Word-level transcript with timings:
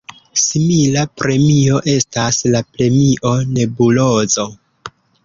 Simila 0.43 1.01
premio 1.21 1.81
estas 1.93 2.39
la 2.55 2.61
Premio 2.79 3.35
Nebulozo. 3.59 4.49